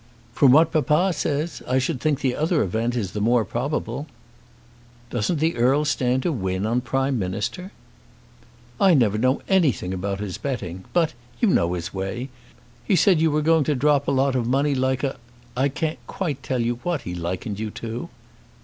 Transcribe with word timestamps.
"From 0.33 0.51
what 0.51 0.71
papa 0.71 1.13
says, 1.13 1.61
I 1.67 1.77
should 1.77 2.01
think 2.01 2.21
the 2.21 2.35
other 2.35 2.63
event 2.63 2.95
is 2.95 3.11
the 3.11 3.21
more 3.21 3.45
probable." 3.45 4.07
"Doesn't 5.11 5.39
the 5.39 5.55
Earl 5.55 5.85
stand 5.85 6.23
to 6.23 6.31
win 6.31 6.65
on 6.65 6.81
Prime 6.81 7.19
Minister?" 7.19 7.71
"I 8.79 8.95
never 8.95 9.19
know 9.19 9.43
anything 9.47 9.93
about 9.93 10.19
his 10.19 10.39
betting. 10.39 10.85
But, 10.91 11.13
you 11.39 11.49
know 11.49 11.73
his 11.73 11.93
way, 11.93 12.29
he 12.83 12.95
said 12.95 13.21
you 13.21 13.29
were 13.29 13.43
going 13.43 13.63
to 13.65 13.75
drop 13.75 14.07
a 14.07 14.11
lot 14.11 14.33
of 14.33 14.47
money 14.47 14.73
like 14.73 15.03
a 15.03 15.17
I 15.55 15.69
can't 15.69 15.99
quite 16.07 16.41
tell 16.41 16.61
you 16.63 16.77
what 16.81 17.01
he 17.03 17.13
likened 17.13 17.59
you 17.59 17.69
to." 17.69 18.09